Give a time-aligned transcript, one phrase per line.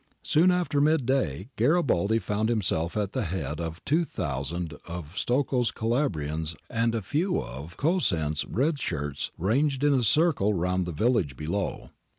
[0.23, 6.95] Soon after midday Garibaldi found himself at the head of 2000 of Stocco's Calabrians and
[6.95, 11.91] a few of Cosenz' red shirts ranged in a circle round the village below.